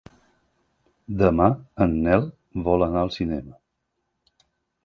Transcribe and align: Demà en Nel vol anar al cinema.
Demà 1.19 1.49
en 1.87 1.93
Nel 2.07 2.25
vol 2.69 2.87
anar 2.89 3.05
al 3.07 3.15
cinema. 3.19 3.63